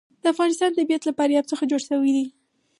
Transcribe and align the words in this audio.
د 0.21 0.23
افغانستان 0.33 0.71
طبیعت 0.77 1.01
له 1.05 1.13
فاریاب 1.17 1.45
څخه 1.51 1.63
جوړ 1.71 1.81
شوی 1.89 2.11
دی. 2.17 2.25